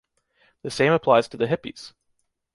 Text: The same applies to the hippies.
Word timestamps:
The 0.63 0.71
same 0.71 0.93
applies 0.93 1.27
to 1.27 1.37
the 1.37 1.45
hippies. 1.45 1.93